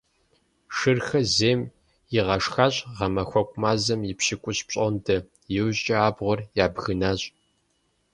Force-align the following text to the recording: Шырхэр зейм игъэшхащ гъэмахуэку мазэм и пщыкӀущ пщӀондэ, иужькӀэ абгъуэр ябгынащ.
Шырхэр 0.75 1.25
зейм 1.35 1.59
игъэшхащ 2.17 2.75
гъэмахуэку 2.97 3.59
мазэм 3.61 4.01
и 4.11 4.13
пщыкӀущ 4.17 4.59
пщӀондэ, 4.67 5.17
иужькӀэ 5.57 5.95
абгъуэр 6.07 6.39
ябгынащ. 6.63 7.21